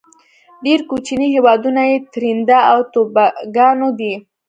ډیر 0.63 0.79
کوچینی 0.89 1.27
هیوادونه 1.35 1.81
یې 1.91 1.97
تريندا 2.13 2.59
او 2.71 2.79
توباګو 2.93 3.89
دی. 3.99 4.13